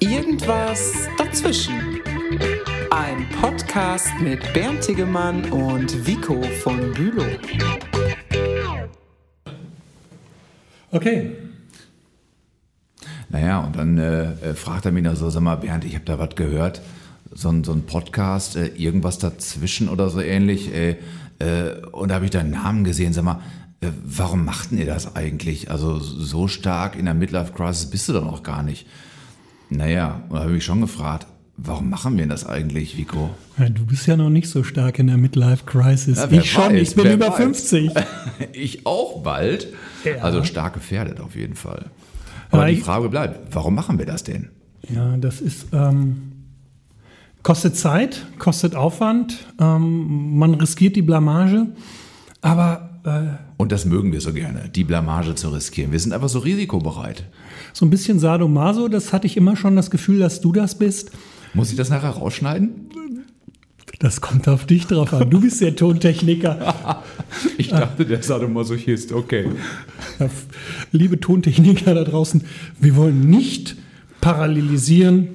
[0.00, 2.00] Irgendwas dazwischen.
[2.90, 7.26] Ein Podcast mit Bernd Tigemann und Vico von Bülow.
[10.90, 11.36] Okay.
[13.28, 16.04] Naja, und dann äh, äh, fragt er mich noch so, sag mal, Bernd, ich habe
[16.04, 16.82] da was gehört,
[17.30, 20.74] so ein, so ein Podcast, äh, irgendwas dazwischen oder so ähnlich.
[20.74, 20.96] Äh,
[21.38, 23.40] äh, und da habe ich da einen Namen gesehen, sag mal,
[24.04, 25.70] warum machten ihr das eigentlich?
[25.70, 28.86] Also so stark in der Midlife-Crisis bist du doch noch gar nicht.
[29.70, 33.30] Naja, und da habe ich mich schon gefragt, warum machen wir das eigentlich, Vico?
[33.58, 36.18] Ja, du bist ja noch nicht so stark in der Midlife-Crisis.
[36.18, 37.36] Ja, ich schon, weiß, ich bin über weiß.
[37.36, 37.92] 50.
[38.52, 39.68] ich auch bald.
[40.04, 40.22] Ja.
[40.22, 41.86] Also stark gefährdet auf jeden Fall.
[42.50, 44.50] Aber Ja, die Frage bleibt, warum machen wir das denn?
[44.88, 46.32] Ja, das ist ähm,
[47.42, 51.68] kostet Zeit, kostet Aufwand, ähm, man riskiert die Blamage,
[52.40, 52.91] aber äh,
[53.56, 55.90] Und das mögen wir so gerne, die Blamage zu riskieren.
[55.90, 57.24] Wir sind einfach so risikobereit.
[57.72, 61.10] so ein bisschen Sadomaso, das hatte ich immer schon das Gefühl, dass du das bist.
[61.52, 62.90] Muss ich das nachher rausschneiden?
[63.98, 65.30] Das kommt auf dich drauf an.
[65.30, 67.02] Du bist der Tontechniker.
[67.56, 69.48] Ich dachte, der Sadomasochist, okay.
[70.92, 72.44] Liebe Tontechniker da draußen,
[72.78, 73.76] wir wollen nicht
[74.20, 75.28] parallelisieren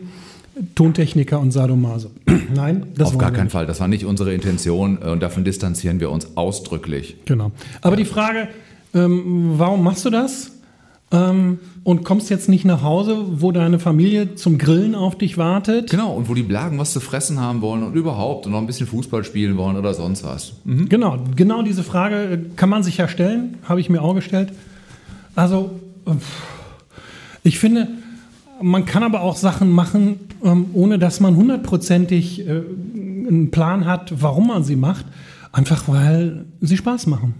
[0.76, 2.12] Tontechniker und Sadomaso.
[2.54, 3.54] Nein, das Auf gar keinen nicht.
[3.54, 3.66] Fall.
[3.66, 7.18] Das war nicht unsere Intention äh, und davon distanzieren wir uns ausdrücklich.
[7.26, 7.52] Genau.
[7.82, 8.48] Aber die Frage,
[8.94, 10.52] ähm, warum machst du das?
[11.12, 15.90] Ähm, und kommst jetzt nicht nach Hause, wo deine Familie zum Grillen auf dich wartet?
[15.90, 18.68] Genau, und wo die Blagen was zu fressen haben wollen und überhaupt und noch ein
[18.68, 20.54] bisschen Fußball spielen wollen oder sonst was.
[20.66, 24.52] Genau, genau diese Frage äh, kann man sich ja stellen, habe ich mir auch gestellt.
[25.34, 26.12] Also, äh,
[27.44, 27.88] ich finde,
[28.62, 34.14] man kann aber auch Sachen machen, ähm, ohne dass man hundertprozentig äh, einen Plan hat,
[34.22, 35.06] warum man sie macht.
[35.52, 37.34] Einfach weil sie Spaß machen.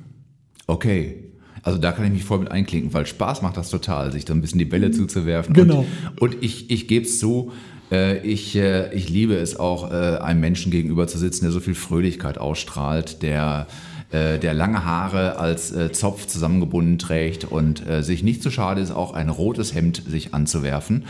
[0.66, 1.24] Okay.
[1.64, 4.34] Also da kann ich mich voll mit einklinken, weil Spaß macht das total, sich da
[4.34, 5.54] ein bisschen die Bälle zuzuwerfen.
[5.54, 5.86] Genau.
[6.20, 7.52] Und, und ich, ich gebe es zu,
[7.92, 11.76] äh, ich, äh, ich liebe es auch, einem Menschen gegenüber zu sitzen, der so viel
[11.76, 13.68] Fröhlichkeit ausstrahlt, der,
[14.12, 18.82] äh, der lange Haare als äh, Zopf zusammengebunden trägt und äh, sich nicht zu schade
[18.82, 21.06] ist, auch ein rotes Hemd sich anzuwerfen.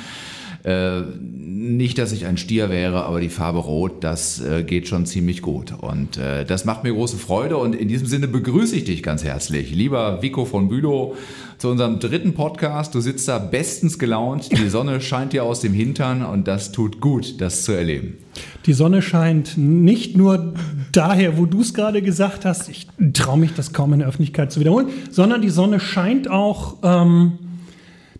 [0.67, 5.05] Äh, nicht, dass ich ein Stier wäre, aber die Farbe Rot, das äh, geht schon
[5.05, 5.71] ziemlich gut.
[5.79, 7.55] Und äh, das macht mir große Freude.
[7.55, 11.15] Und in diesem Sinne begrüße ich dich ganz herzlich, lieber Vico von Bülow,
[11.57, 12.93] zu unserem dritten Podcast.
[12.93, 16.99] Du sitzt da bestens gelaunt, die Sonne scheint dir aus dem Hintern und das tut
[16.99, 18.17] gut, das zu erleben.
[18.65, 20.53] Die Sonne scheint nicht nur
[20.91, 24.51] daher, wo du es gerade gesagt hast, ich traue mich das kaum in der Öffentlichkeit
[24.51, 27.39] zu wiederholen, sondern die Sonne scheint auch ähm,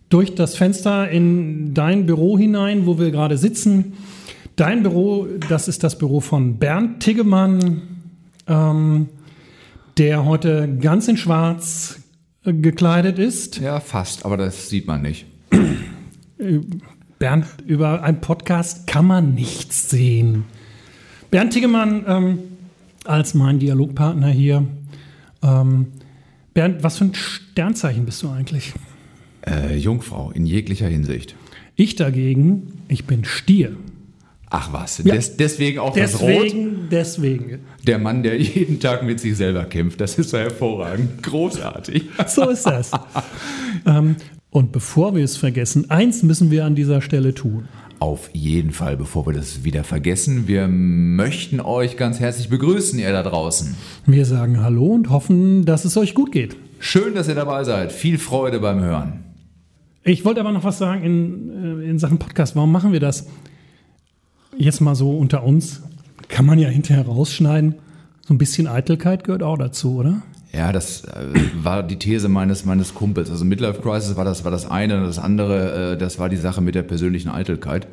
[0.10, 3.94] durch das Fenster in dein Büro hinein, wo wir gerade sitzen.
[4.56, 7.82] Dein Büro, das ist das Büro von Bernd Tiggemann,
[8.48, 9.10] ähm,
[9.98, 12.00] der heute ganz in Schwarz
[12.44, 13.60] äh, gekleidet ist.
[13.60, 15.26] Ja, fast, aber das sieht man nicht.
[17.20, 20.46] Bernd, über einen Podcast kann man nichts sehen.
[21.30, 22.40] Bernd Tiggemann ähm,
[23.06, 24.66] als mein Dialogpartner hier.
[25.44, 25.88] Ähm,
[26.54, 28.74] Bernd, was für ein Sternzeichen bist du eigentlich?
[29.48, 31.36] Äh, Jungfrau, in jeglicher Hinsicht.
[31.76, 33.76] Ich dagegen, ich bin Stier.
[34.50, 35.14] Ach was, Ja.
[35.16, 36.30] des, deswegen auch das Rot.
[36.30, 37.60] Deswegen, deswegen.
[37.86, 40.00] Der Mann, der jeden Tag mit sich selber kämpft.
[40.00, 41.22] Das ist so hervorragend.
[41.24, 42.04] Großartig.
[42.28, 42.92] So ist das.
[43.86, 44.16] ähm,
[44.50, 47.68] und bevor wir es vergessen, eins müssen wir an dieser Stelle tun.
[48.00, 53.12] Auf jeden Fall, bevor wir das wieder vergessen, wir möchten euch ganz herzlich begrüßen, ihr
[53.12, 53.76] da draußen.
[54.06, 56.56] Wir sagen Hallo und hoffen, dass es euch gut geht.
[56.80, 57.92] Schön, dass ihr dabei seid.
[57.92, 59.24] Viel Freude beim Hören.
[60.08, 62.56] Ich wollte aber noch was sagen in, äh, in Sachen Podcast.
[62.56, 63.28] Warum machen wir das?
[64.58, 65.82] Jetzt mal so unter uns.
[66.30, 67.76] Kann man ja hinterher rausschneiden.
[68.26, 70.22] So ein bisschen Eitelkeit gehört auch dazu, oder?
[70.54, 73.30] Ja, das äh, war die These meines, meines Kumpels.
[73.30, 76.62] Also Midlife Crisis war das, war das eine, das andere, äh, das war die Sache
[76.62, 77.88] mit der persönlichen Eitelkeit,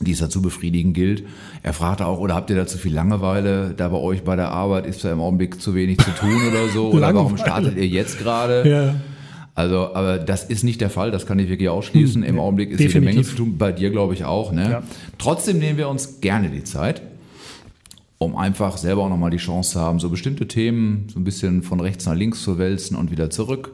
[0.00, 1.24] die es dazu befriedigen gilt.
[1.62, 4.48] Er fragte auch, oder habt ihr da zu viel Langeweile da bei euch bei der
[4.48, 4.86] Arbeit?
[4.86, 6.88] Ist da im Augenblick zu wenig zu tun oder so?
[6.92, 8.66] Oder warum startet ihr jetzt gerade?
[8.66, 8.94] Ja.
[9.54, 12.22] Also, aber das ist nicht der Fall, das kann ich wirklich ausschließen.
[12.24, 13.30] Im Augenblick ist jede Menge definitiv.
[13.30, 14.50] zu tun, bei dir glaube ich auch.
[14.50, 14.70] Ne?
[14.70, 14.82] Ja.
[15.18, 17.02] Trotzdem nehmen wir uns gerne die Zeit,
[18.18, 21.62] um einfach selber auch nochmal die Chance zu haben, so bestimmte Themen so ein bisschen
[21.62, 23.70] von rechts nach links zu wälzen und wieder zurück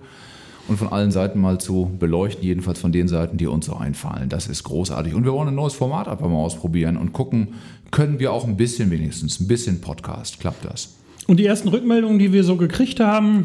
[0.68, 4.28] und von allen Seiten mal zu beleuchten, jedenfalls von den Seiten, die uns so einfallen.
[4.28, 5.14] Das ist großartig.
[5.14, 7.54] Und wir wollen ein neues Format einfach mal ausprobieren und gucken,
[7.90, 10.94] können wir auch ein bisschen wenigstens, ein bisschen Podcast, klappt das?
[11.26, 13.44] Und die ersten Rückmeldungen, die wir so gekriegt haben,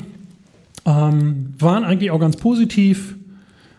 [0.85, 3.15] ähm, waren eigentlich auch ganz positiv.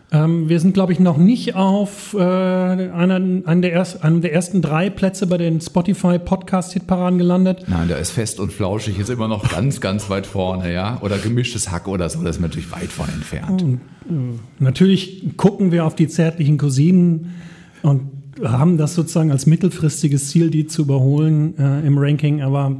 [0.09, 4.33] Ähm, wir sind, glaube ich, noch nicht auf äh, einer, einer der erst, einem der
[4.33, 7.65] ersten drei Plätze bei den Spotify Podcast-Hitparaden gelandet.
[7.67, 11.01] Nein, da ist fest und flauschig ist immer noch ganz, ganz weit vorne, ja.
[11.01, 13.61] Oder gemischtes Hack oder so, das ist natürlich weit von entfernt.
[13.61, 17.35] Und, äh, natürlich gucken wir auf die zärtlichen Cousinen
[17.81, 18.09] und
[18.43, 22.77] haben das sozusagen als mittelfristiges Ziel, die zu überholen äh, im Ranking, aber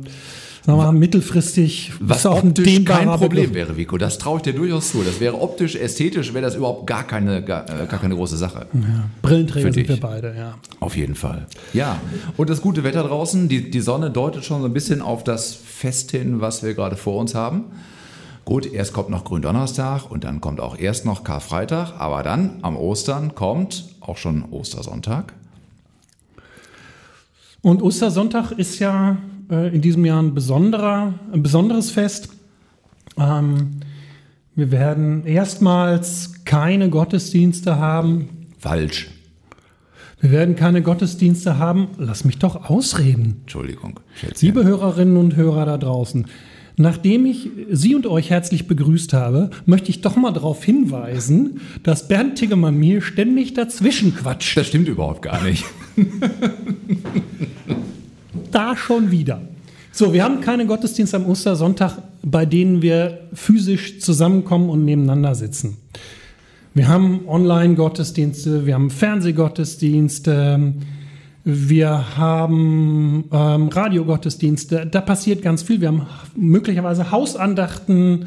[0.68, 3.54] sagen wir mal, mittelfristig Was auch optisch kein Problem Begriff.
[3.54, 3.98] wäre, Vico.
[3.98, 5.02] Das traue ich dir durchaus zu.
[5.02, 8.68] Das wäre optisch, ästhetisch, wäre das überhaupt gar keine, gar, äh, gar keine große Sache.
[9.22, 9.96] Brillenträger Für sind dich.
[9.96, 10.56] wir beide, ja.
[10.82, 11.48] Auf jeden Fall.
[11.74, 12.02] Ja,
[12.36, 15.56] und das gute Wetter draußen, die, die Sonne deutet schon so ein bisschen auf das
[15.56, 17.64] Fest hin, was wir gerade vor uns haben.
[18.44, 22.76] Gut, erst kommt noch Gründonnerstag und dann kommt auch erst noch Karfreitag, aber dann am
[22.76, 25.32] Ostern kommt auch schon Ostersonntag.
[27.62, 29.16] Und Ostersonntag ist ja
[29.50, 32.30] äh, in diesem Jahr ein, besonderer, ein besonderes Fest.
[33.18, 33.80] Ähm,
[34.56, 38.30] wir werden erstmals keine Gottesdienste haben.
[38.58, 39.10] Falsch.
[40.20, 41.90] Wir werden keine Gottesdienste haben.
[41.98, 43.38] Lass mich doch ausreden.
[43.42, 44.00] Entschuldigung.
[44.16, 44.48] Schätzchen.
[44.48, 46.26] Liebe Hörerinnen und Hörer da draußen,
[46.76, 52.08] nachdem ich Sie und euch herzlich begrüßt habe, möchte ich doch mal darauf hinweisen, dass
[52.08, 54.58] Bernd Tiggemann mir ständig dazwischen quatscht.
[54.58, 55.64] Das stimmt überhaupt gar nicht.
[58.58, 59.42] Da schon wieder.
[59.92, 65.78] So, wir haben keine Gottesdienste am Ostersonntag, bei denen wir physisch zusammenkommen und nebeneinander sitzen.
[66.74, 70.74] Wir haben Online-Gottesdienste, wir haben Fernsehgottesdienste,
[71.44, 74.88] wir haben ähm, Radiogottesdienste.
[74.88, 75.80] Da passiert ganz viel.
[75.80, 78.26] Wir haben möglicherweise Hausandachten.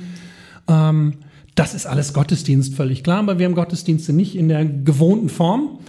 [0.69, 1.15] Ähm,
[1.56, 5.81] das ist alles Gottesdienst, völlig klar, aber wir haben Gottesdienste nicht in der gewohnten Form.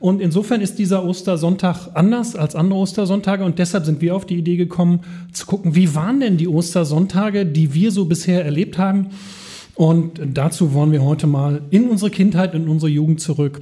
[0.00, 4.36] Und insofern ist dieser Ostersonntag anders als andere Ostersonntage und deshalb sind wir auf die
[4.36, 5.00] Idee gekommen,
[5.32, 9.08] zu gucken, wie waren denn die Ostersonntage, die wir so bisher erlebt haben.
[9.74, 13.60] Und dazu wollen wir heute mal in unsere Kindheit, in unsere Jugend zurück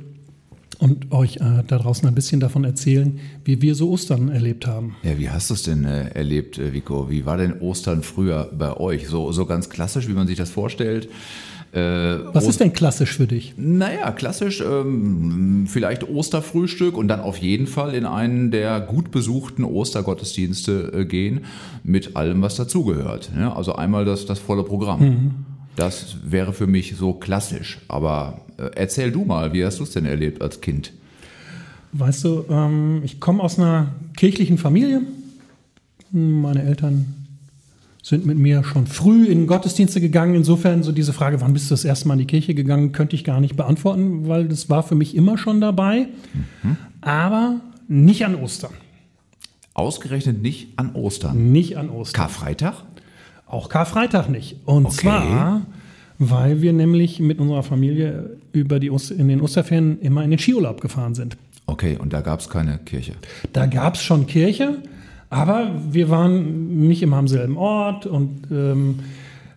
[0.79, 4.97] und euch äh, da draußen ein bisschen davon erzählen, wie wir so Ostern erlebt haben.
[5.03, 7.11] Ja, wie hast du es denn äh, erlebt, äh, Vico?
[7.11, 9.09] Wie war denn Ostern früher bei euch?
[9.09, 11.09] So, so ganz klassisch, wie man sich das vorstellt?
[11.73, 11.79] Äh,
[12.33, 13.55] Was ist denn klassisch für dich?
[13.57, 19.65] Naja, klassisch, ähm, vielleicht Osterfrühstück und dann auf jeden Fall in einen der gut besuchten
[19.65, 21.41] Ostergottesdienste äh, gehen,
[21.83, 23.31] mit allem, was dazugehört.
[23.35, 23.55] Ne?
[23.55, 25.47] Also einmal das, das volle Programm.
[25.77, 27.79] Das wäre für mich so klassisch.
[27.89, 30.93] Aber äh, erzähl du mal, wie hast du es denn erlebt als Kind?
[31.93, 35.03] Weißt du, ähm, ich komme aus einer kirchlichen Familie.
[36.11, 37.15] Meine Eltern
[38.03, 40.35] sind mit mir schon früh in Gottesdienste gegangen.
[40.35, 43.17] Insofern so diese Frage, wann bist du das erste Mal in die Kirche gegangen, könnte
[43.17, 46.07] ich gar nicht beantworten, weil das war für mich immer schon dabei.
[47.01, 48.73] Aber nicht an Ostern.
[49.75, 51.53] Ausgerechnet nicht an Ostern.
[51.53, 52.23] Nicht an Ostern.
[52.23, 52.85] Karfreitag?
[53.47, 54.57] Auch Karfreitag nicht.
[54.65, 54.97] Und Okay.
[55.03, 55.63] zwar,
[56.19, 60.39] weil wir nämlich mit unserer Familie über die Oster, in den Osterferien immer in den
[60.39, 61.37] Skiurlaub gefahren sind.
[61.67, 63.13] Okay, und da gab es keine Kirche.
[63.53, 64.79] Da gab es schon Kirche,
[65.31, 69.01] aber wir waren nicht immer am selben Ort und ähm,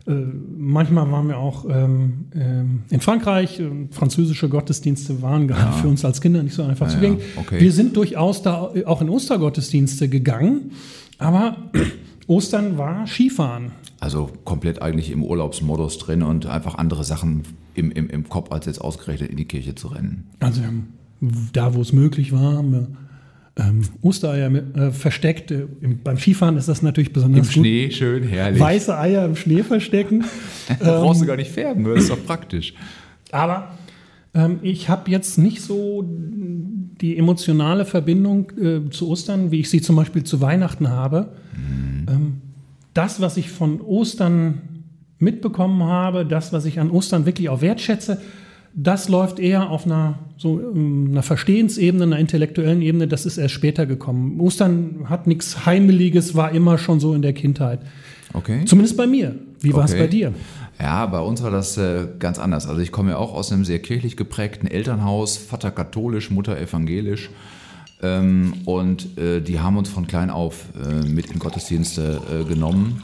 [0.07, 0.11] äh,
[0.57, 3.61] manchmal waren wir auch ähm, ähm, in Frankreich.
[3.91, 7.23] Französische Gottesdienste waren gerade für uns als Kinder nicht so einfach Ja, zugänglich.
[7.35, 7.59] ja, okay.
[7.61, 10.71] Wir sind durchaus da auch in Ostergottesdienste gegangen,
[11.19, 11.57] aber
[12.29, 13.71] Ostern war Skifahren.
[13.99, 17.41] Also komplett eigentlich im Urlaubsmodus drin und einfach andere Sachen
[17.73, 20.27] im, im, im Kopf, als jetzt ausgerechnet in die Kirche zu rennen.
[20.39, 20.93] Also wir haben
[21.53, 22.87] da, wo es möglich war, haben wir
[23.57, 25.49] ähm, Ostereier äh, versteckt.
[25.49, 27.53] Äh, im, beim Skifahren ist das natürlich besonders gut.
[27.53, 28.61] Schnee, schön, herrlich.
[28.61, 30.23] Weiße Eier im Schnee verstecken.
[30.79, 32.75] Da brauchst du gar nicht färben, das ist doch praktisch.
[33.31, 33.71] Aber
[34.35, 39.81] ähm, ich habe jetzt nicht so die emotionale Verbindung äh, zu Ostern, wie ich sie
[39.81, 41.33] zum Beispiel zu Weihnachten habe.
[41.55, 41.98] Ähm,
[42.99, 44.83] das, was ich von Ostern
[45.19, 48.19] mitbekommen habe, das, was ich an Ostern wirklich auch wertschätze,
[48.73, 53.07] das läuft eher auf einer, so, ähm, einer Verstehensebene, einer intellektuellen Ebene.
[53.07, 54.39] Das ist erst später gekommen.
[54.41, 57.79] Ostern hat nichts Heimeliges, war immer schon so in der Kindheit.
[58.33, 58.65] Okay.
[58.65, 59.35] Zumindest bei mir.
[59.61, 60.01] Wie war es Okay.
[60.01, 60.33] bei dir?
[60.79, 62.67] Ja, bei uns war das äh, ganz anders.
[62.67, 67.29] Also ich komme ja auch aus einem sehr kirchlich geprägten Elternhaus, Vater katholisch, Mutter evangelisch.
[68.01, 73.03] Ähm, und äh, die haben uns von klein auf äh, mit in Gottesdienste äh, genommen.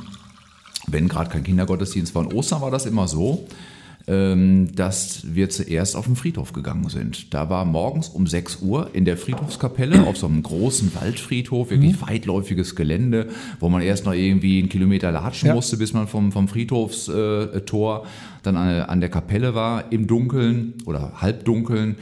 [0.88, 2.22] Wenn gerade kein Kindergottesdienst war.
[2.26, 3.48] Und Ostern war das immer so,
[4.08, 7.34] ähm, dass wir zuerst auf den Friedhof gegangen sind.
[7.34, 12.00] Da war morgens um 6 Uhr in der Friedhofskapelle auf so einem großen Waldfriedhof, wirklich
[12.02, 15.56] weitläufiges Gelände, wo man erst noch irgendwie einen Kilometer latschen Ja.
[15.56, 18.08] musste, bis man vom, vom Friedhofstor äh,
[18.44, 21.96] dann an, an der Kapelle war, im Dunkeln oder Halbdunkeln.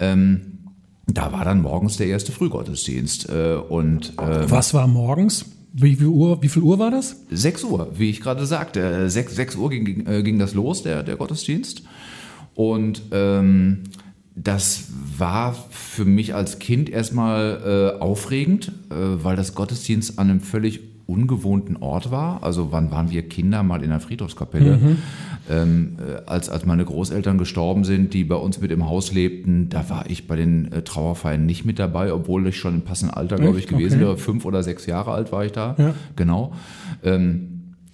[0.00, 0.53] Ähm,
[1.06, 3.28] da war dann morgens der erste Frühgottesdienst.
[3.28, 5.46] Äh, und äh, Was war morgens?
[5.72, 7.16] Wie viel Uhr, wie viel Uhr war das?
[7.30, 9.10] 6 Uhr, wie ich gerade sagte.
[9.10, 11.82] 6, 6 Uhr ging, ging, äh, ging das los, der, der Gottesdienst.
[12.54, 13.82] Und ähm,
[14.36, 14.86] das
[15.16, 20.80] war für mich als Kind erstmal äh, aufregend, äh, weil das Gottesdienst an einem völlig
[21.06, 22.42] ungewohnten Ort war.
[22.42, 24.76] Also wann waren wir Kinder mal in der Friedhofskapelle?
[24.78, 24.98] Mhm.
[25.50, 29.68] Ähm, äh, als, als meine Großeltern gestorben sind, die bei uns mit im Haus lebten,
[29.68, 33.14] da war ich bei den äh, Trauerfeiern nicht mit dabei, obwohl ich schon im passenden
[33.14, 34.06] Alter, glaube ich, gewesen okay.
[34.06, 34.16] wäre.
[34.16, 35.76] Fünf oder sechs Jahre alt war ich da.
[35.78, 35.94] Ja.
[36.16, 36.54] Genau.
[37.04, 37.50] Ähm,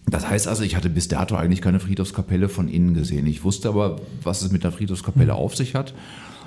[0.07, 3.27] das heißt also, ich hatte bis dato eigentlich keine Friedhofskapelle von innen gesehen.
[3.27, 5.39] Ich wusste aber, was es mit der Friedhofskapelle mhm.
[5.39, 5.93] auf sich hat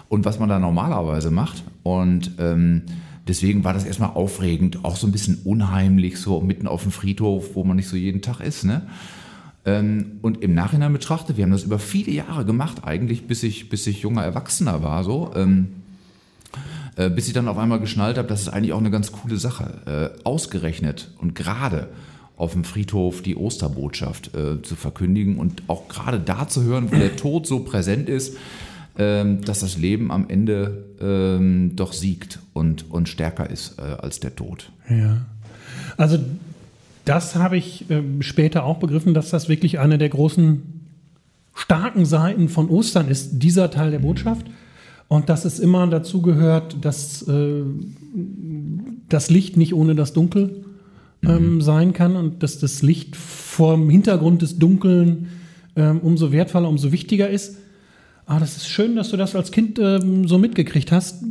[0.09, 1.63] und was man da normalerweise macht.
[1.83, 2.83] Und ähm,
[3.27, 7.55] deswegen war das erstmal aufregend, auch so ein bisschen unheimlich, so mitten auf dem Friedhof,
[7.55, 8.63] wo man nicht so jeden Tag ist.
[8.63, 8.83] Ne?
[9.65, 13.69] Ähm, und im Nachhinein betrachtet, wir haben das über viele Jahre gemacht, eigentlich bis ich,
[13.69, 15.31] bis ich junger Erwachsener war, so.
[15.35, 15.69] Ähm,
[16.95, 19.37] äh, bis ich dann auf einmal geschnallt habe, das ist eigentlich auch eine ganz coole
[19.37, 20.13] Sache.
[20.15, 21.87] Äh, ausgerechnet und gerade
[22.37, 26.95] auf dem Friedhof die Osterbotschaft äh, zu verkündigen und auch gerade da zu hören, wo
[26.95, 28.37] der Tod so präsent ist,
[28.95, 34.35] dass das Leben am Ende ähm, doch siegt und, und stärker ist äh, als der
[34.35, 34.71] Tod.
[34.87, 35.25] Ja.
[35.97, 36.19] Also
[37.05, 40.61] das habe ich äh, später auch begriffen, dass das wirklich eine der großen
[41.55, 44.45] starken Seiten von Ostern ist, dieser Teil der Botschaft.
[45.07, 47.63] Und dass es immer dazu gehört, dass äh,
[49.09, 50.63] das Licht nicht ohne das Dunkel
[51.23, 51.61] ähm, mhm.
[51.61, 55.29] sein kann und dass das Licht vor Hintergrund des Dunkeln
[55.75, 57.57] ähm, umso wertvoller, umso wichtiger ist.
[58.25, 61.23] Ah, das ist schön, dass du das als Kind ähm, so mitgekriegt hast.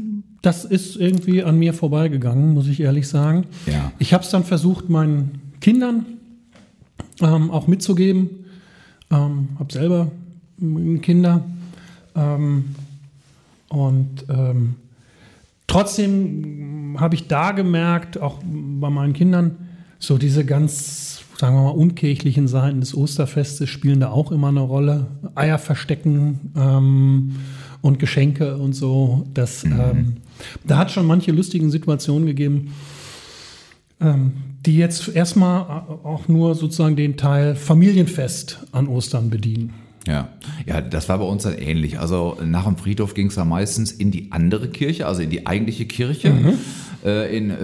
[0.43, 3.47] Das ist irgendwie an mir vorbeigegangen, muss ich ehrlich sagen.
[3.67, 3.93] Ja.
[3.99, 6.05] Ich habe es dann versucht, meinen Kindern
[7.21, 8.31] ähm, auch mitzugeben.
[9.11, 10.11] Ähm, habe selber
[11.01, 11.45] Kinder.
[12.15, 12.75] Ähm,
[13.69, 14.75] und ähm,
[15.67, 19.57] trotzdem habe ich da gemerkt, auch bei meinen Kindern,
[19.99, 24.61] so diese ganz sagen wir mal, unkirchlichen Seiten des Osterfestes spielen da auch immer eine
[24.61, 25.09] Rolle.
[25.35, 27.35] Eier verstecken ähm,
[27.81, 29.27] und Geschenke und so.
[29.35, 29.73] Das, mhm.
[29.73, 30.17] ähm,
[30.65, 32.73] da hat schon manche lustigen Situationen gegeben,
[34.01, 34.35] ähm,
[34.65, 35.63] die jetzt erstmal
[36.05, 39.75] auch nur sozusagen den Teil Familienfest an Ostern bedienen.
[40.07, 40.29] Ja.
[40.67, 42.01] ja, das war bei uns dann ähnlich.
[42.01, 45.47] Also nach dem Friedhof ging es dann meistens in die andere Kirche, also in die
[45.47, 46.31] eigentliche Kirche.
[46.31, 46.59] Mhm.
[47.05, 47.57] Äh, in, äh,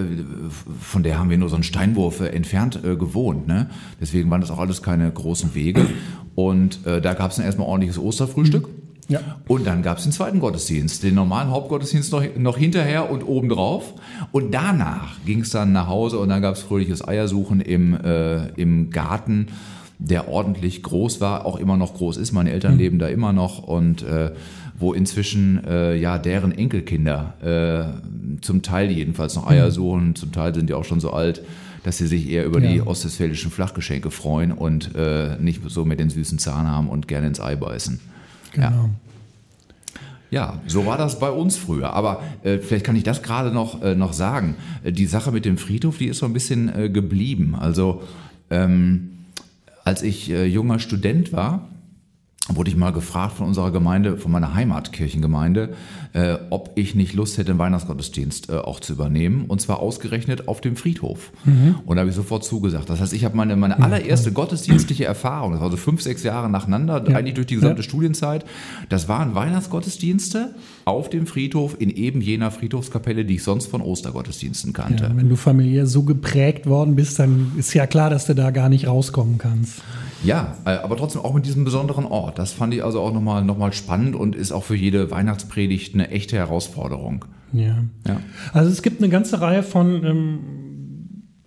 [0.80, 3.47] von der haben wir nur so einen Steinwurf äh, entfernt gewohnt.
[3.47, 3.68] Ne?
[4.00, 5.87] Deswegen waren das auch alles keine großen Wege.
[6.35, 8.68] Und da gab es dann erstmal ordentliches Osterfrühstück.
[8.68, 8.73] Mhm.
[9.09, 9.21] Ja.
[9.49, 13.95] Und dann gab es den zweiten Gottesdienst, den normalen Hauptgottesdienst noch, noch hinterher und obendrauf.
[14.30, 17.99] Und danach ging es dann nach Hause und dann gab es fröhliches Eiersuchen im,
[18.57, 19.49] im Garten
[19.98, 22.32] der ordentlich groß war, auch immer noch groß ist.
[22.32, 22.78] Meine Eltern mhm.
[22.78, 24.30] leben da immer noch und äh,
[24.78, 29.72] wo inzwischen äh, ja deren Enkelkinder äh, zum Teil jedenfalls noch Eier hm.
[29.72, 31.42] suchen, zum Teil sind die auch schon so alt,
[31.82, 32.72] dass sie sich eher über ja.
[32.72, 37.26] die ostwestfälischen Flachgeschenke freuen und äh, nicht so mit den süßen Zahn haben und gerne
[37.26, 38.00] ins Ei beißen.
[38.52, 38.66] Genau.
[38.68, 38.90] Ja.
[40.30, 41.94] Ja, so war das bei uns früher.
[41.94, 44.56] Aber äh, vielleicht kann ich das gerade noch, äh, noch sagen.
[44.84, 47.54] Äh, die Sache mit dem Friedhof, die ist so ein bisschen äh, geblieben.
[47.58, 48.02] Also
[48.50, 49.17] ähm,
[49.88, 51.66] als ich äh, junger Student war,
[52.48, 55.74] wurde ich mal gefragt von unserer Gemeinde, von meiner Heimatkirchengemeinde,
[56.14, 59.44] äh, ob ich nicht Lust hätte, den Weihnachtsgottesdienst äh, auch zu übernehmen.
[59.46, 61.30] Und zwar ausgerechnet auf dem Friedhof.
[61.44, 61.76] Mhm.
[61.84, 62.88] Und da habe ich sofort zugesagt.
[62.88, 66.48] Das heißt, ich habe meine, meine allererste gottesdienstliche Erfahrung, das war so fünf, sechs Jahre
[66.48, 67.16] nacheinander, ja.
[67.16, 67.88] eigentlich durch die gesamte ja.
[67.88, 68.44] Studienzeit.
[68.88, 74.72] Das waren Weihnachtsgottesdienste auf dem Friedhof in eben jener Friedhofskapelle, die ich sonst von Ostergottesdiensten
[74.72, 75.04] kannte.
[75.04, 78.50] Ja, wenn du familiär so geprägt worden bist, dann ist ja klar, dass du da
[78.50, 79.82] gar nicht rauskommen kannst.
[80.25, 82.38] Ja, äh, aber trotzdem auch mit diesem besonderen Ort.
[82.38, 85.94] Das fand ich also auch nochmal noch mal spannend und ist auch für jede Weihnachtspredigt
[85.94, 87.25] eine echte Herausforderung.
[87.52, 87.84] Ja.
[88.06, 88.20] ja.
[88.52, 90.38] Also es gibt eine ganze Reihe von ähm,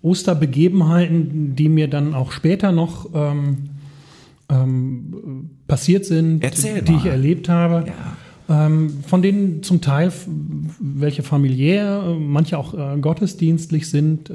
[0.00, 3.70] Osterbegebenheiten, die mir dann auch später noch ähm,
[4.48, 6.98] ähm, passiert sind, Erzähl die mal.
[6.98, 7.84] ich erlebt habe.
[7.86, 8.66] Ja.
[8.66, 10.12] Ähm, von denen zum Teil
[10.80, 14.30] welche familiär, manche auch äh, gottesdienstlich sind.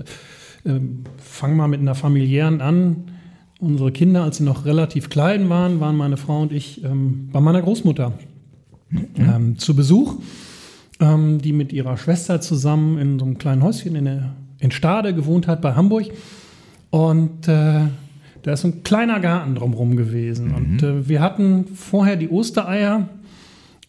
[0.63, 0.79] Äh,
[1.17, 3.16] fang mal mit einer familiären an
[3.59, 7.39] unsere Kinder, als sie noch relativ klein waren, waren meine Frau und ich ähm, bei
[7.39, 8.13] meiner Großmutter
[8.89, 9.07] mhm.
[9.17, 10.15] ähm, zu Besuch,
[10.99, 15.13] ähm, die mit ihrer Schwester zusammen in so einem kleinen Häuschen in, der, in Stade
[15.13, 16.05] gewohnt hat bei Hamburg.
[16.89, 17.81] Und äh,
[18.43, 20.49] da ist ein kleiner Garten drumherum gewesen.
[20.49, 20.55] Mhm.
[20.55, 23.09] Und äh, wir hatten vorher die Ostereier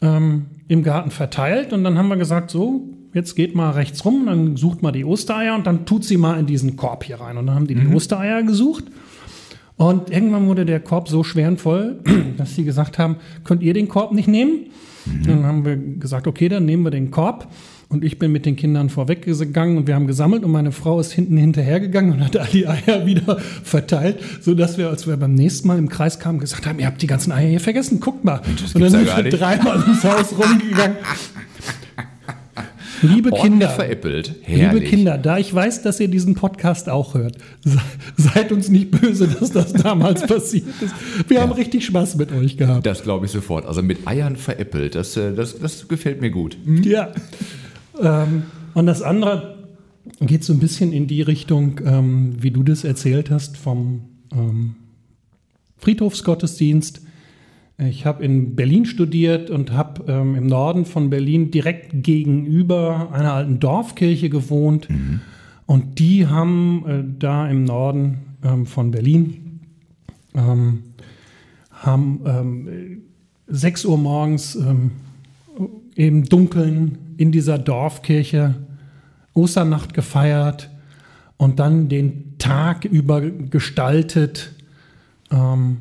[0.00, 2.82] ähm, im Garten verteilt und dann haben wir gesagt, so,
[3.14, 6.38] jetzt geht mal rechts rum, dann sucht mal die Ostereier und dann tut sie mal
[6.38, 7.36] in diesen Korb hier rein.
[7.36, 7.90] Und dann haben die mhm.
[7.90, 8.84] die Ostereier gesucht.
[9.78, 12.00] Und irgendwann wurde der Korb so schwer und voll,
[12.36, 14.66] dass sie gesagt haben, könnt ihr den Korb nicht nehmen?
[15.06, 15.26] Mhm.
[15.26, 17.48] Dann haben wir gesagt, okay, dann nehmen wir den Korb.
[17.88, 21.12] Und ich bin mit den Kindern vorweggegangen und wir haben gesammelt und meine Frau ist
[21.12, 25.68] hinten hinterhergegangen und hat all die Eier wieder verteilt, sodass wir, als wir beim nächsten
[25.68, 28.42] Mal im Kreis kamen, gesagt haben, ihr habt die ganzen Eier hier vergessen, guckt mal.
[28.74, 30.98] und dann sind wir dreimal ums Haus rumgegangen.
[33.02, 34.34] Liebe Kinder, veräppelt.
[34.46, 37.78] liebe Kinder, da ich weiß, dass ihr diesen Podcast auch hört, se-
[38.16, 40.94] seid uns nicht böse, dass das damals passiert ist.
[41.28, 42.86] Wir haben richtig Spaß mit euch gehabt.
[42.86, 43.66] Das glaube ich sofort.
[43.66, 46.56] Also mit Eiern veräppelt, das, äh, das, das gefällt mir gut.
[46.84, 47.12] Ja.
[48.00, 48.42] Ähm,
[48.74, 49.56] und das andere
[50.20, 54.02] geht so ein bisschen in die Richtung, ähm, wie du das erzählt hast, vom
[54.32, 54.74] ähm,
[55.78, 57.02] Friedhofsgottesdienst.
[57.80, 63.32] Ich habe in Berlin studiert und habe ähm, im Norden von Berlin direkt gegenüber einer
[63.32, 64.88] alten Dorfkirche gewohnt.
[65.66, 69.60] Und die haben äh, da im Norden ähm, von Berlin
[70.34, 70.82] ähm,
[71.70, 73.02] haben ähm,
[73.46, 74.90] 6 Uhr morgens ähm,
[75.94, 78.54] im Dunkeln in dieser Dorfkirche
[79.34, 80.70] Osternacht gefeiert
[81.36, 84.52] und dann den Tag über gestaltet
[85.30, 85.78] ähm,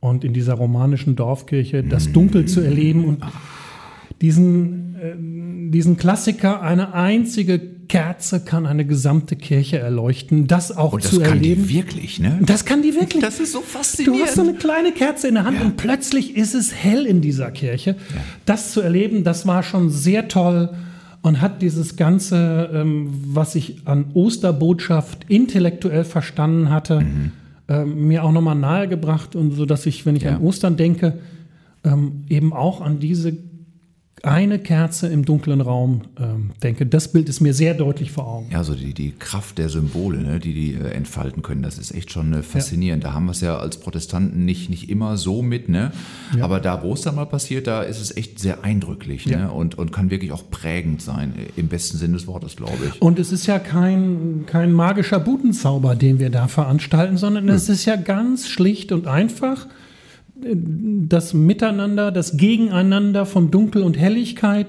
[0.00, 3.22] und in dieser romanischen Dorfkirche das Dunkel zu erleben und
[4.20, 11.04] diesen, äh, diesen Klassiker, eine einzige Kerze kann eine gesamte Kirche erleuchten, das auch Und
[11.04, 11.66] das zu kann erleben.
[11.68, 12.38] die wirklich, ne?
[12.42, 13.22] das kann die wirklich.
[13.22, 14.22] Das ist so Du faszinierend.
[14.26, 17.50] hast so eine kleine Kerze in der Hand und plötzlich ist es hell in dieser
[17.50, 17.96] Kirche.
[18.44, 20.70] Das zu erleben, das war schon sehr toll
[21.22, 27.04] und hat dieses Ganze, ähm, was ich an Osterbotschaft intellektuell verstanden hatte,
[27.68, 30.36] ähm, mir auch nochmal nahegebracht und so, dass ich, wenn ich Ja.
[30.36, 31.18] an Ostern denke,
[31.84, 33.36] ähm, eben auch an diese
[34.22, 36.86] eine Kerze im dunklen Raum ähm, denke.
[36.86, 38.46] Das Bild ist mir sehr deutlich vor Augen.
[38.50, 41.94] Ja, so die, die Kraft der Symbole, ne, die die äh, entfalten können, das ist
[41.94, 43.04] echt schon äh, faszinierend.
[43.04, 45.92] Da haben wir es ja als Protestanten nicht, nicht immer so mit, ne?
[46.40, 49.38] Aber da, wo es dann mal passiert, da ist es echt sehr eindrücklich Ja.
[49.38, 49.50] ne?
[49.52, 53.00] und, und kann wirklich auch prägend sein, äh, im besten Sinne des Wortes, glaube ich.
[53.02, 57.84] Und es ist ja kein, kein magischer Butenzauber, den wir da veranstalten, sondern es ist
[57.84, 59.66] ja ganz schlicht und einfach
[60.40, 64.68] das Miteinander, das Gegeneinander von Dunkel und Helligkeit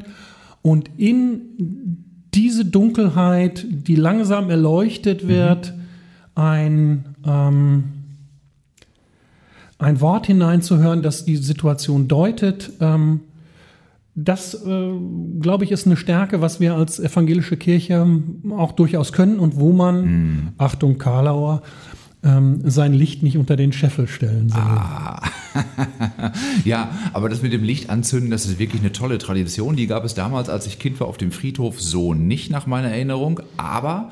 [0.62, 5.74] und in diese Dunkelheit, die langsam erleuchtet wird,
[6.36, 7.84] ein, ähm,
[9.78, 12.72] ein Wort hineinzuhören, das die Situation deutet.
[12.80, 13.22] Ähm,
[14.16, 14.92] das, äh,
[15.40, 18.06] glaube ich, ist eine Stärke, was wir als evangelische Kirche
[18.52, 21.62] auch durchaus können und wo man, Achtung Karlauer,
[22.24, 24.62] ähm, sein Licht nicht unter den Scheffel stellen soll.
[26.64, 29.76] Ja, aber das mit dem Licht anzünden, das ist wirklich eine tolle Tradition.
[29.76, 32.90] Die gab es damals, als ich Kind war, auf dem Friedhof so nicht nach meiner
[32.90, 34.12] Erinnerung, aber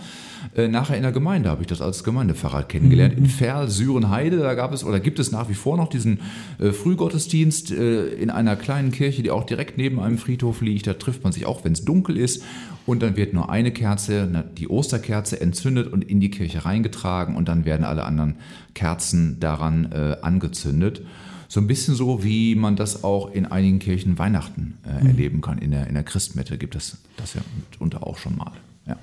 [0.56, 3.16] äh, nachher in der Gemeinde habe ich das als Gemeindepfarrer kennengelernt.
[3.18, 6.20] In Ferl, Sürenheide, da gab es oder gibt es nach wie vor noch diesen
[6.60, 10.88] äh, Frühgottesdienst äh, in einer kleinen Kirche, die auch direkt neben einem Friedhof liegt.
[10.88, 12.44] Da trifft man sich auch, wenn es dunkel ist.
[12.88, 17.50] Und dann wird nur eine Kerze, die Osterkerze, entzündet und in die Kirche reingetragen und
[17.50, 18.38] dann werden alle anderen
[18.74, 21.02] Kerzen daran äh, angezündet.
[21.50, 25.58] So ein bisschen so, wie man das auch in einigen Kirchen Weihnachten äh, erleben kann.
[25.58, 28.54] In der, in der Christmette gibt es das ja mitunter auch schon mal.
[28.88, 28.96] Ja.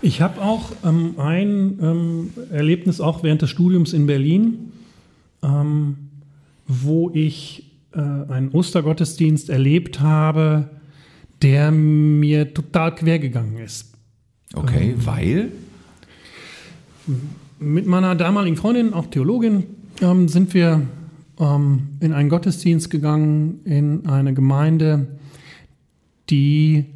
[0.00, 4.72] Ich habe auch ähm, ein ähm, Erlebnis auch während des Studiums in Berlin,
[5.42, 5.96] ähm,
[6.66, 10.70] wo ich äh, einen Ostergottesdienst erlebt habe,
[11.42, 13.94] der mir total quer gegangen ist.
[14.54, 15.52] Okay, weil?
[17.58, 19.64] Mit meiner damaligen Freundin, auch Theologin,
[20.00, 20.82] ähm, sind wir
[21.38, 25.18] ähm, in einen Gottesdienst gegangen, in eine Gemeinde,
[26.30, 26.86] die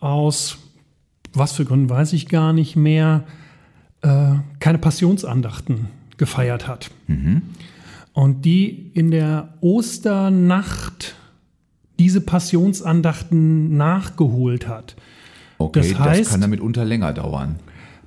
[0.00, 0.58] aus,
[1.32, 3.24] was für Gründen weiß ich gar nicht mehr,
[4.02, 6.90] äh, keine Passionsandachten gefeiert hat.
[8.12, 11.15] Und die in der Osternacht
[11.98, 14.96] diese Passionsandachten nachgeholt hat.
[15.58, 17.56] Okay, Das das, heißt- kann damit unter länger dauern.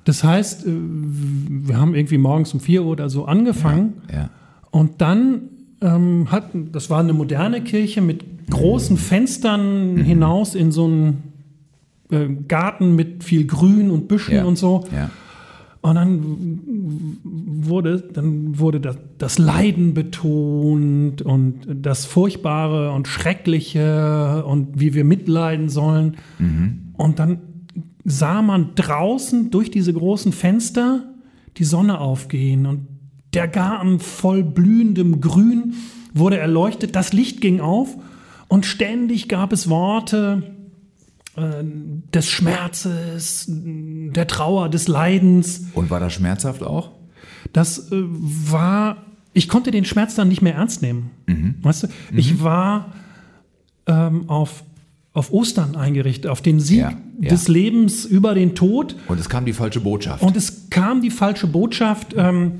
[0.04, 3.94] Das heißt, äh, wir haben irgendwie morgens um 4 Uhr oder so angefangen.
[4.12, 4.30] Ja.
[4.70, 5.42] Und dann
[5.82, 11.22] ähm, hat, das war eine moderne Kirche mit großen Fenstern hinaus in so einen
[12.10, 14.44] äh, Garten mit viel Grün und Büschen Ja.
[14.44, 14.84] und so.
[14.94, 15.10] Ja.
[15.82, 16.68] Und dann
[17.44, 25.04] wurde, dann wurde das, das Leiden betont und das Furchtbare und Schreckliche und wie wir
[25.04, 26.16] mitleiden sollen.
[26.92, 27.38] Und dann
[28.04, 31.04] sah man draußen durch diese großen Fenster
[31.56, 32.86] die Sonne aufgehen und
[33.32, 35.74] der Garten voll blühendem Grün
[36.12, 37.96] wurde erleuchtet, das Licht ging auf
[38.48, 40.42] und ständig gab es Worte
[41.36, 45.66] des Schmerzes, der Trauer, des Leidens.
[45.74, 46.90] Und war das schmerzhaft auch?
[47.52, 48.98] Das äh, war,
[49.32, 51.10] ich konnte den Schmerz dann nicht mehr ernst nehmen.
[51.62, 52.92] Weißt du, ich war
[53.86, 54.64] ähm, auf
[55.12, 57.30] auf Ostern eingerichtet, auf den Sieg Ja, ja.
[57.30, 58.94] des Lebens über den Tod.
[59.08, 60.22] Und es kam die falsche Botschaft.
[60.22, 62.14] Und es kam die falsche Botschaft.
[62.16, 62.52] Ähm,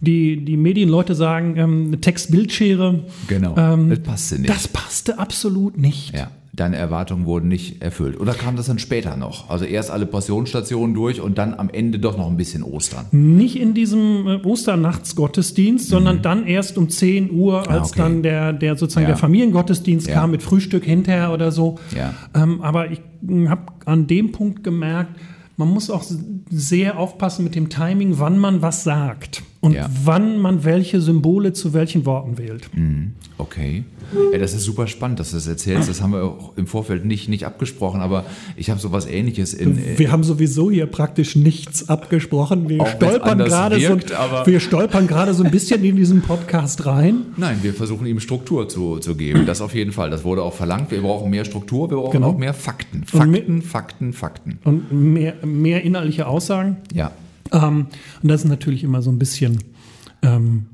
[0.00, 3.04] die, die Medienleute sagen, ähm, Text-Bildschere.
[3.26, 3.56] genau.
[3.56, 4.50] Ähm, das passte nicht.
[4.50, 6.14] Das passte absolut nicht.
[6.14, 6.30] ja.
[6.58, 8.18] Deine Erwartungen wurden nicht erfüllt.
[8.20, 9.48] Oder kam das dann später noch?
[9.48, 13.06] Also erst alle Passionsstationen durch und dann am Ende doch noch ein bisschen Ostern.
[13.12, 18.00] Nicht in diesem äh, Osternachtsgottesdienst, sondern dann erst um 10 Uhr, als Mhm.
[18.02, 18.12] okay.
[18.12, 19.08] dann der, der sozusagen Ja.
[19.10, 20.14] der Familiengottesdienst Ja.
[20.14, 21.78] kam mit Frühstück hinterher oder so.
[21.96, 22.14] Ja.
[22.34, 23.00] Ähm, aber ich
[23.48, 25.16] habe an dem Punkt gemerkt,
[25.56, 26.04] man muss auch
[26.50, 29.88] sehr aufpassen mit dem Timing, wann man was sagt und Ja.
[30.04, 32.70] wann man welche Symbole zu welchen Worten wählt.
[33.38, 33.84] Okay.
[34.32, 35.88] Ja, das ist super spannend, dass du das erzählst.
[35.88, 38.24] Das haben wir auch im Vorfeld nicht, nicht abgesprochen, aber
[38.56, 39.76] ich habe sowas ähnliches in.
[39.78, 42.68] äh, Wir haben sowieso hier praktisch nichts abgesprochen.
[42.70, 46.86] Wir stolpern gerade so, wirkt, aber- wir stolpern gerade so ein bisschen in diesen Podcast
[46.86, 47.16] rein.
[47.36, 49.44] Nein, wir versuchen ihm Struktur zu, zu geben.
[49.44, 50.08] Das auf jeden Fall.
[50.08, 50.90] Das wurde auch verlangt.
[50.90, 52.30] Wir brauchen mehr Struktur, wir brauchen Genau.
[52.30, 53.04] auch mehr Fakten.
[53.12, 54.58] Und mi- Fakten, Fakten, Fakten.
[54.64, 56.76] Und mehr, mehr innerliche Aussagen.
[56.94, 57.10] Ja.
[57.52, 57.86] Ähm,
[58.22, 59.58] und das ist natürlich immer so ein bisschen.
[60.22, 60.66] Ähm,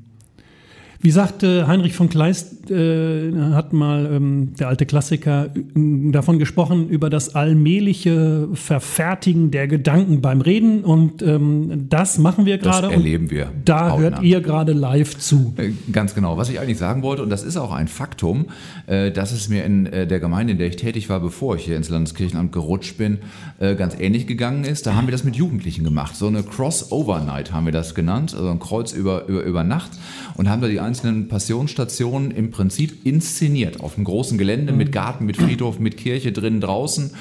[1.05, 6.89] wie sagte Heinrich von Kleist, äh, hat mal ähm, der alte Klassiker äh, davon gesprochen,
[6.89, 10.83] über das allmähliche Verfertigen der Gedanken beim Reden.
[10.83, 12.87] Und ähm, das machen wir Das gerade.
[12.87, 13.51] und erleben wir.
[13.65, 14.01] Da hautnah.
[14.01, 15.53] hört ihr gerade live zu.
[15.57, 16.37] Äh, Ganz genau.
[16.37, 18.47] Was ich eigentlich sagen wollte, und das ist auch ein Faktum,
[18.87, 21.65] äh, dass es mir in äh, der Gemeinde, in der ich tätig war, bevor ich
[21.65, 23.19] hier ins Landeskirchenamt gerutscht bin,
[23.59, 24.87] äh, ganz ähnlich gegangen ist.
[24.87, 26.15] Da haben wir das mit Jugendlichen gemacht.
[26.15, 29.91] So eine Crossover-Night haben wir das genannt, also ein Kreuz über, über, über Nacht
[30.33, 35.25] und haben da die einzelnen Passionsstationen im Prinzip inszeniert auf einem großen Gelände mit Garten,
[35.25, 37.11] mit Friedhof, mit Kirche drinnen, draußen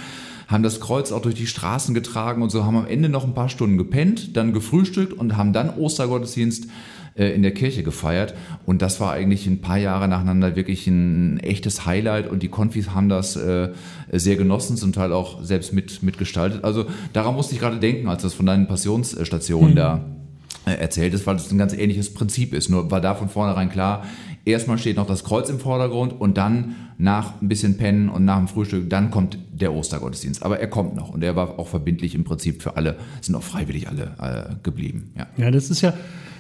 [0.47, 3.35] haben das Kreuz auch durch die Straßen getragen und so, haben am Ende noch ein
[3.35, 6.69] paar Stunden gepennt, dann gefrühstückt und haben dann Ostergottesdienst
[7.17, 8.35] äh, in der Kirche gefeiert.
[8.67, 12.91] Und das war eigentlich ein paar Jahre nacheinander wirklich ein echtes Highlight und die Konfis
[12.91, 13.71] haben das äh,
[14.13, 16.65] sehr genossen, zum Teil auch selbst mit, mitgestaltet.
[16.65, 20.24] Also daran musste ich gerade denken, als das von deinen Passionsstationen da äh,
[20.65, 22.69] erzählt ist, weil es ein ganz ähnliches Prinzip ist.
[22.69, 24.05] Nur war da von vornherein klar,
[24.45, 28.39] erstmal steht noch das Kreuz im Vordergrund und dann nach ein bisschen Pennen und nach
[28.39, 30.43] dem Frühstück, dann kommt der Ostergottesdienst.
[30.43, 33.43] Aber er kommt noch und er war auch verbindlich im Prinzip für alle, sind auch
[33.43, 35.13] freiwillig alle äh, geblieben.
[35.17, 35.27] Ja.
[35.37, 35.95] Ja, das ist ja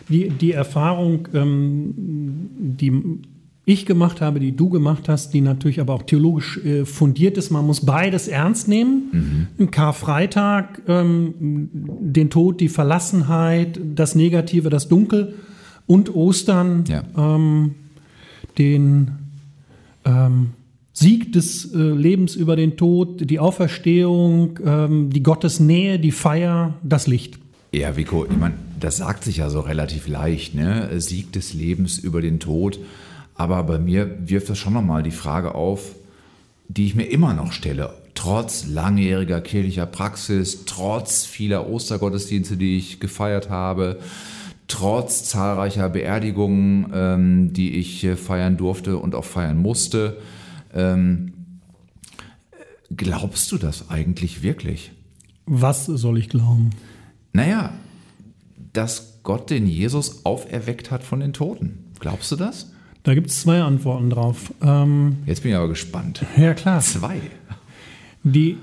[0.09, 1.95] die, die Erfahrung, ähm,
[2.59, 2.93] die
[3.67, 7.51] ich gemacht habe, die du gemacht hast, die natürlich aber auch theologisch äh, fundiert ist.
[7.51, 9.49] Man muss beides ernst nehmen.
[9.57, 15.35] Im Karfreitag ähm, den Tod, die Verlassenheit, das Negative, das Dunkel
[15.87, 17.05] und Ostern Ja.
[17.17, 17.75] ähm,
[18.59, 19.13] den
[20.05, 20.51] ähm,
[20.93, 27.07] Sieg des äh, Lebens über den Tod, die Auferstehung, ähm, die Gottesnähe, die Feier, das
[27.07, 27.39] Licht.
[27.73, 30.91] Ja, Vico, ich meine, das sagt sich ja so relativ leicht, ne?
[31.01, 32.79] Sieg des Lebens über den Tod.
[33.35, 35.95] Aber bei mir wirft das schon nochmal die Frage auf,
[36.69, 37.95] die ich mir immer noch stelle.
[38.15, 43.99] Trotz langjähriger kirchlicher Praxis, trotz vieler Ostergottesdienste, die ich gefeiert habe,
[44.69, 50.19] trotz zahlreicher Beerdigungen, ähm, die ich äh, feiern durfte und auch feiern musste.
[50.73, 51.33] Ähm,
[52.97, 54.93] glaubst du das eigentlich wirklich?
[55.47, 56.71] Was soll ich glauben?
[57.33, 57.75] Naja,
[58.73, 61.91] dass Gott den Jesus auferweckt hat von den Toten.
[61.99, 62.71] Glaubst du das?
[63.05, 64.53] Da gibt es zwei Antworten drauf.
[64.63, 66.25] Ähm, Jetzt bin ich aber gespannt.
[66.37, 66.81] ja, klar.
[66.81, 67.21] Zwei.
[68.25, 68.57] Die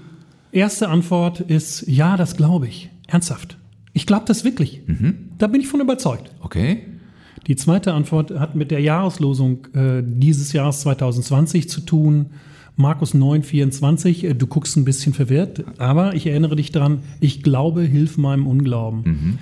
[0.52, 2.90] erste Antwort ist, ja, das glaube ich.
[3.08, 3.58] Ernsthaft.
[3.94, 4.82] Ich glaube das wirklich.
[5.38, 6.32] Da bin ich von überzeugt.
[6.42, 6.84] Okay.
[7.48, 12.28] Die zweite Antwort hat mit der Jahreslosung äh, dieses Jahres 2020 zu tun.
[12.76, 14.24] Markus 9, 24.
[14.24, 18.48] Äh, Du guckst ein bisschen verwirrt, aber ich erinnere dich daran, ich glaube, hilf meinem
[18.48, 19.40] Unglauben.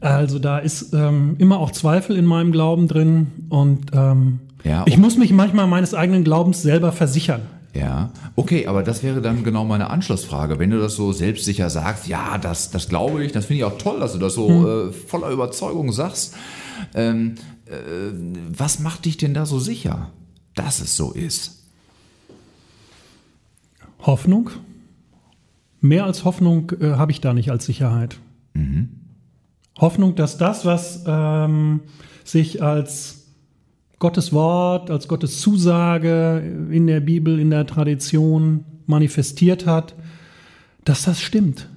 [0.00, 4.94] Also da ist ähm, immer auch Zweifel in meinem Glauben drin und ähm, Ja, ich
[4.94, 7.42] und- muss mich manchmal meines eigenen Glaubens selber versichern.
[7.74, 10.58] Ja, okay, aber das wäre dann genau meine Anschlussfrage.
[10.58, 13.78] Wenn du das so selbstsicher sagst, ja, das, das glaube ich, das finde ich auch
[13.78, 16.34] toll, dass du das so äh, voller Überzeugung sagst.
[16.94, 17.36] Ähm,
[17.66, 17.72] äh,
[18.56, 20.10] was macht dich denn da so sicher,
[20.56, 21.62] dass es so ist?
[24.00, 24.50] Hoffnung.
[25.80, 28.18] Mehr als Hoffnung äh, habe ich da nicht als Sicherheit.
[29.80, 31.80] Hoffnung, dass das, was ähm,
[32.24, 33.26] sich als
[33.98, 39.94] Gottes Wort, als Gottes Zusage in der Bibel, in der Tradition manifestiert hat,
[40.84, 41.68] dass das stimmt.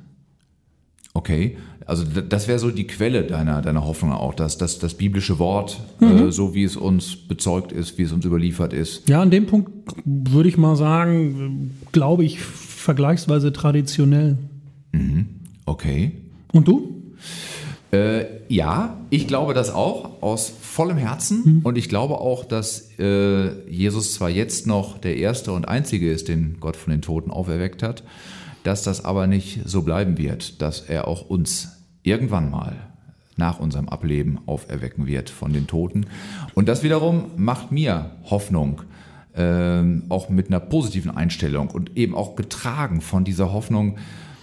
[1.14, 5.38] Okay, also das wäre so die Quelle deiner, deiner Hoffnung auch, dass das, das biblische
[5.38, 9.08] Wort, äh, so wie es uns bezeugt ist, wie es uns überliefert ist.
[9.10, 9.70] Ja, an dem Punkt
[10.06, 14.38] würde ich mal sagen, äh, glaube ich vergleichsweise traditionell.
[15.66, 16.14] Okay.
[16.52, 17.02] Und du?
[17.94, 21.62] Äh, ja, ich glaube das auch aus vollem Herzen.
[21.64, 26.28] Und ich glaube auch, dass äh, Jesus zwar jetzt noch der Erste und Einzige ist,
[26.28, 28.04] den Gott von den Toten auferweckt hat,
[28.64, 32.76] dass das aber nicht so bleiben wird, dass er auch uns irgendwann mal
[33.38, 36.08] nach unserem Ableben auferwecken wird von den Toten.
[36.56, 38.82] Und das wiederum macht mir Hoffnung,
[39.36, 43.98] ähm, auch mit einer positiven Einstellung und eben auch getragen von dieser Hoffnung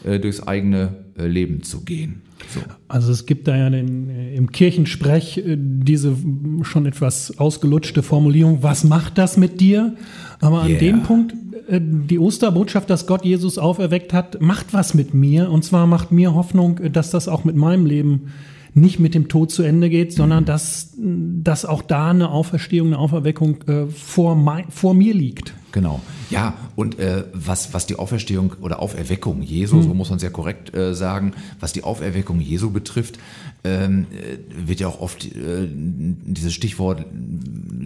[0.04, 2.22] durchs eigene äh, Leben zu gehen.
[2.48, 2.60] So.
[2.88, 6.16] Also es gibt da ja den, äh, im Kirchensprech äh, diese
[6.62, 9.96] schon etwas ausgelutschte Formulierung, was macht das mit dir?
[10.40, 10.80] Aber an Yeah.
[10.80, 11.34] dem Punkt,
[11.68, 15.50] äh, die Osterbotschaft, dass Gott Jesus auferweckt hat, macht was mit mir.
[15.50, 18.32] Und zwar macht mir Hoffnung, äh, dass das auch mit meinem Leben
[18.74, 22.98] nicht mit dem Tod zu Ende geht, sondern dass, dass auch da eine Auferstehung, eine
[22.98, 25.54] Auferweckung äh, vor, mei- vor mir liegt.
[25.72, 26.00] Genau.
[26.30, 30.74] Ja, und äh, was, was die Auferstehung oder Auferweckung Jesu, so muss man sehr korrekt
[30.74, 33.18] äh, sagen, was die Auferweckung Jesu betrifft,
[33.62, 37.04] ähm, äh, wird ja auch oft äh, dieses Stichwort,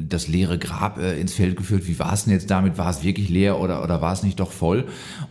[0.08, 1.86] das leere Grab äh, ins Feld geführt.
[1.86, 2.78] Wie war es denn jetzt damit?
[2.78, 4.84] War es wirklich leer oder, oder war es nicht doch voll?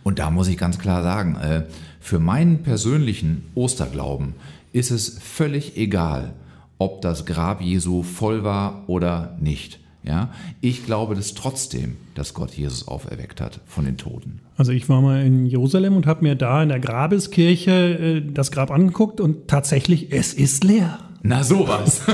[0.04, 1.62] Und da muss ich ganz klar sagen, äh,
[2.00, 4.34] für meinen persönlichen Osterglauben
[4.74, 6.34] ist es völlig egal,
[6.78, 9.78] ob das Grab Jesu voll war oder nicht.
[10.02, 14.40] Ja, ich glaube das trotzdem, dass Gott Jesus auferweckt hat von den Toten.
[14.58, 18.50] Also ich war mal in Jerusalem und habe mir da in der Grabeskirche äh, das
[18.50, 20.98] Grab angeguckt und tatsächlich, es ist leer.
[21.22, 22.02] Na sowas.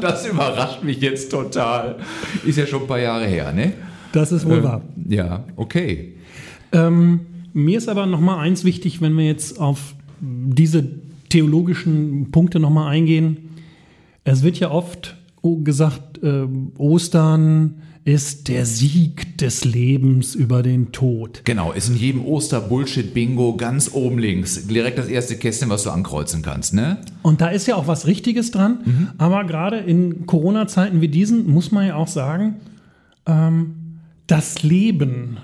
[0.00, 1.96] Das überrascht mich jetzt total.
[2.44, 3.72] Ist ja schon ein paar Jahre her, ne?
[4.12, 4.82] Das ist wohl wahr.
[5.08, 6.16] Ja, okay.
[6.72, 7.20] Ähm,
[7.52, 10.82] mir ist aber noch mal eins wichtig, wenn wir jetzt auf diese
[11.32, 13.36] theologischen Punkte noch mal eingehen.
[14.24, 20.90] Es wird ja oft o- gesagt, ähm, Ostern ist der Sieg des Lebens über den
[20.90, 21.42] Tod.
[21.44, 24.66] Genau, ist in jedem Oster-Bullshit-Bingo ganz oben links.
[24.66, 26.98] Direkt das erste Kästchen, was du ankreuzen kannst, ne?
[27.22, 29.12] Und da ist ja auch was Richtiges dran.
[29.18, 32.56] Aber gerade in Corona-Zeiten wie diesen muss man ja auch sagen,
[33.26, 33.74] ähm,
[34.26, 35.36] das Leben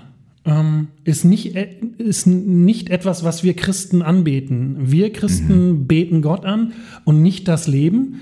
[0.45, 4.77] ähm, ist, nicht, e- ist nicht etwas, was wir Christen anbeten.
[4.91, 6.73] Wir Christen beten Gott an
[7.05, 8.21] und nicht das Leben.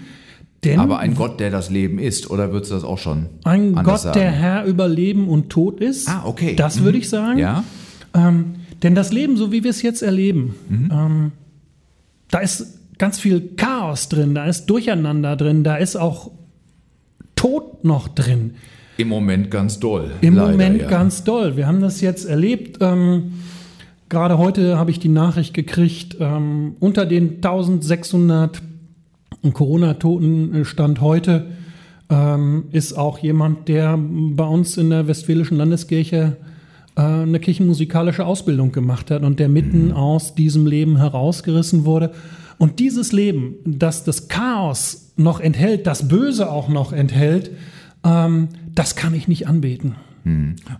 [0.63, 3.75] Denn Aber ein Gott, der das Leben ist, oder würdest du das auch schon ein
[3.75, 4.19] Gott, sagen?
[4.19, 6.09] der Herr über Leben und Tod ist.
[6.09, 6.55] Ah, okay.
[6.55, 6.83] Das Mhm.
[6.85, 7.37] würde ich sagen.
[7.39, 7.63] Ja?
[8.15, 10.89] Ähm, denn das Leben, so wie wir es jetzt erleben, Mhm.
[10.91, 11.31] ähm,
[12.31, 16.31] da ist ganz viel Chaos drin, da ist Durcheinander drin, da ist auch
[17.35, 18.55] Tod noch drin.
[18.97, 20.11] Im Moment ganz doll.
[20.21, 20.89] Im leider, Moment ja.
[20.89, 21.55] ganz doll.
[21.55, 22.77] Wir haben das jetzt erlebt.
[22.81, 23.33] Ähm,
[24.09, 28.61] gerade heute habe ich die Nachricht gekriegt, ähm, unter den 1600
[29.53, 31.45] Corona-Toten äh, Stand heute
[32.09, 36.37] ähm, ist auch jemand, der bei uns in der Westfälischen Landeskirche
[36.95, 42.11] äh, eine kirchenmusikalische Ausbildung gemacht hat und der mitten aus diesem Leben herausgerissen wurde.
[42.57, 47.51] Und dieses Leben, das das Chaos noch enthält, das Böse auch noch enthält,
[48.03, 49.95] ähm, das kann ich nicht anbeten.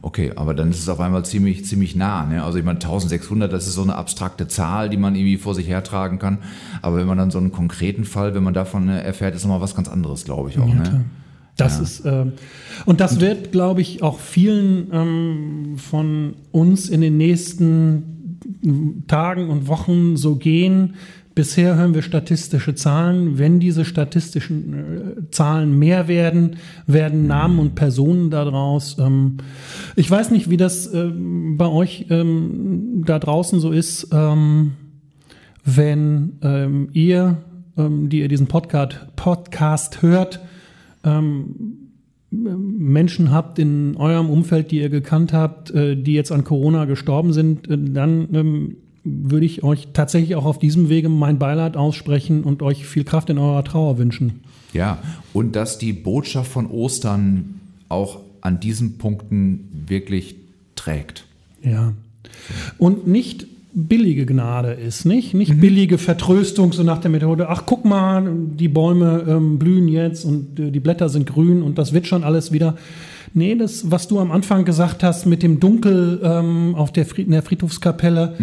[0.02, 2.26] Okay, aber dann ist es auf einmal ziemlich, ziemlich nah.
[2.26, 2.44] Ne?
[2.44, 5.68] Also ich meine, 1600, das ist so eine abstrakte Zahl, die man irgendwie vor sich
[5.68, 6.40] hertragen kann.
[6.82, 9.62] Aber wenn man dann so einen konkreten Fall, wenn man davon äh, erfährt, ist nochmal
[9.62, 10.68] was ganz anderes, glaube ich auch.
[10.68, 11.06] ne?
[11.56, 12.34] Das ist ähm,
[12.86, 18.38] und das wird, glaube ich, auch vielen ähm, von uns in den nächsten
[19.08, 20.96] Tagen und Wochen so gehen.
[21.38, 23.38] Bisher hören wir statistische Zahlen.
[23.38, 26.56] Wenn diese statistischen äh, Zahlen mehr werden,
[26.88, 28.98] werden Namen und Personen daraus.
[28.98, 29.38] Ähm,
[29.96, 34.72] ich weiß nicht, wie das ähm, bei euch ähm, da draußen so ist, ähm,
[35.64, 37.38] wenn ähm, ihr,
[37.78, 40.40] ähm, die ihr diesen Podcast, Podcast hört,
[42.32, 47.32] Menschen habt in eurem Umfeld, die ihr gekannt habt, äh, die jetzt an Corona gestorben
[47.32, 48.76] sind, äh, dann
[49.24, 53.30] würde ich euch tatsächlich auch auf diesem Wege mein Beileid aussprechen und euch viel Kraft
[53.30, 54.42] in eurer Trauer wünschen.
[54.74, 55.00] Ja,
[55.34, 60.36] und dass die Botschaft von Ostern auch an diesen Punkten wirklich
[60.76, 61.26] trägt.
[61.62, 61.94] Ja.
[62.78, 65.34] Und nicht billige Gnade ist, nicht?
[65.34, 70.26] Nicht billige Vertröstung, so nach der Methode, ach guck mal, die Bäume ähm, blühen jetzt
[70.26, 72.76] und äh, die Blätter sind grün und das wird schon alles wieder.
[73.34, 77.28] Nee, das, was du am Anfang gesagt hast mit dem Dunkel ähm, auf der, Fried
[77.28, 78.36] in der Friedhofskapelle,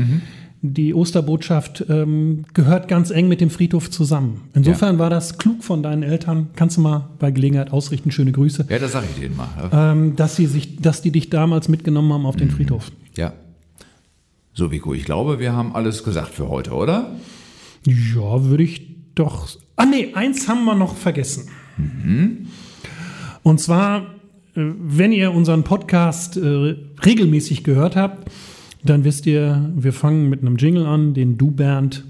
[0.66, 4.48] die Osterbotschaft ähm, gehört ganz eng mit dem Friedhof zusammen.
[4.54, 6.48] Insofern war das klug von deinen Eltern.
[6.56, 8.10] Kannst du mal bei Gelegenheit ausrichten.
[8.10, 8.64] Schöne Grüße.
[8.70, 9.48] Ja, das sage ich denen mal.
[9.70, 12.90] Ähm, dass, sie sich, dass die dich damals mitgenommen haben auf den Friedhof.
[13.14, 13.34] Ja.
[14.54, 17.14] So, Vico, ich glaube, wir haben alles gesagt für heute, oder?
[17.84, 19.48] Ja, würde ich doch.
[19.76, 21.50] Ah, nee, eins haben wir noch vergessen.
[23.42, 24.04] Und zwar, äh,
[24.54, 28.30] wenn ihr unseren Podcast äh, regelmäßig gehört habt,
[28.84, 32.04] dann wisst ihr, wir fangen mit einem Jingle an, den du, Bernd,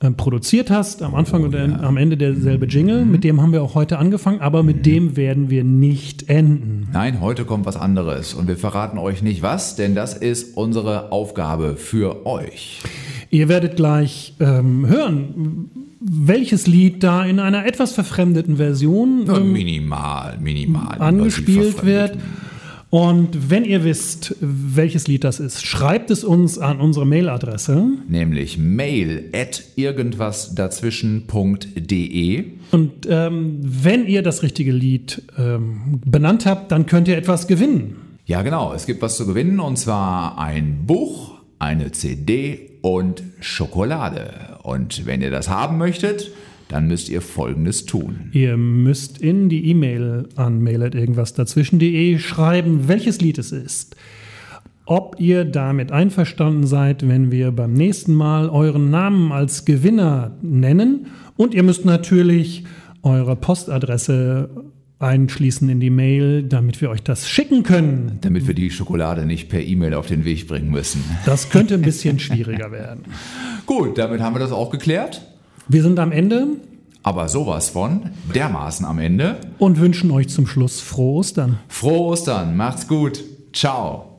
[0.00, 1.02] äh, produziert hast.
[1.02, 1.80] Am Anfang Oh, und ja.
[1.80, 3.04] am Ende derselbe Jingle.
[3.04, 6.88] Mit dem haben wir auch heute angefangen, aber mit dem werden wir nicht enden.
[6.92, 11.12] Nein, heute kommt was anderes und wir verraten euch nicht was, denn das ist unsere
[11.12, 12.80] Aufgabe für euch.
[13.30, 20.38] Ihr werdet gleich ähm, hören, welches Lied da in einer etwas verfremdeten Version ähm, minimal,
[20.40, 21.00] minimal.
[21.00, 22.18] angespielt invasiv wird.
[22.94, 27.88] Und wenn ihr wisst, welches Lied das ist, schreibt es uns an unsere Mailadresse.
[28.06, 32.44] Nämlich mail at irgendwasdazwischen.de.
[32.70, 37.96] Und ähm, wenn ihr das richtige Lied ähm, benannt habt, dann könnt ihr etwas gewinnen.
[38.26, 38.72] Ja, genau.
[38.72, 44.58] Es gibt was zu gewinnen und zwar ein Buch, eine CD und Schokolade.
[44.62, 46.30] Und wenn ihr das haben möchtet,
[46.68, 48.30] dann müsst ihr Folgendes tun.
[48.32, 53.96] Ihr müsst in die E-Mail an mail@irgendwasdazwischen.de schreiben, welches Lied es ist.
[54.86, 61.06] Ob ihr damit einverstanden seid, wenn wir beim nächsten Mal euren Namen als Gewinner nennen.
[61.36, 62.64] Und ihr müsst natürlich
[63.02, 64.50] eure Postadresse
[64.98, 68.18] einschließen in die Mail, damit wir euch das schicken können.
[68.20, 71.04] Damit wir die Schokolade nicht per E-Mail auf den Weg bringen müssen.
[71.26, 73.04] Das könnte ein bisschen schwieriger werden.
[73.66, 75.22] Gut, damit haben wir das auch geklärt.
[75.68, 76.46] Wir sind am Ende
[77.02, 79.36] Aber sowas von dermaßen am Ende.
[79.58, 81.58] und wünschen euch zum Schluss frohe Ostern.
[81.68, 83.22] Frohe Ostern, macht's gut.
[83.52, 84.13] Ciao.